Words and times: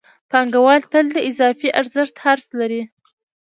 پانګوال 0.31 0.81
تل 0.91 1.05
د 1.15 1.17
اضافي 1.29 1.69
ارزښت 1.79 2.15
حرص 2.23 2.47
لري 2.59 2.81